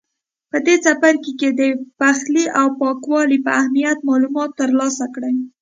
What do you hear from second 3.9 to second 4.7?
معلومات